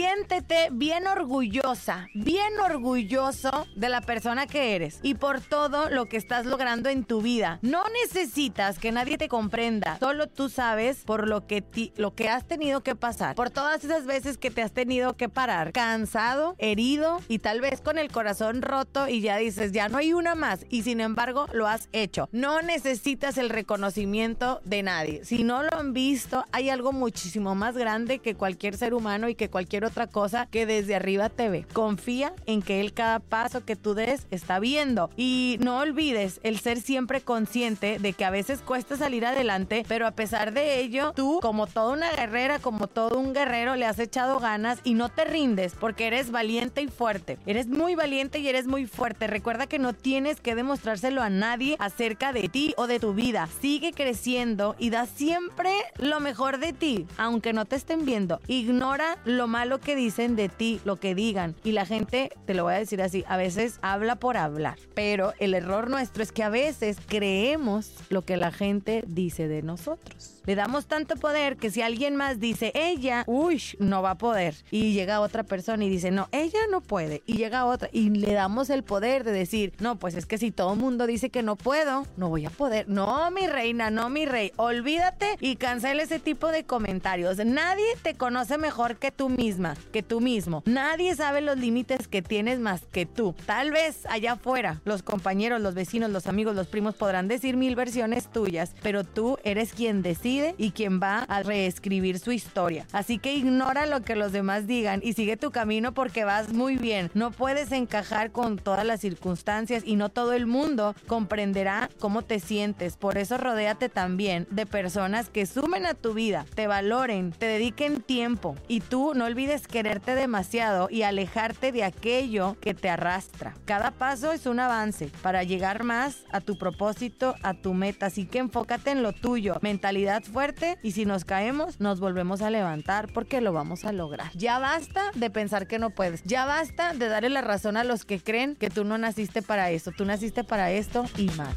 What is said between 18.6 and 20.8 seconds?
roto y ya dices, ya no hay una más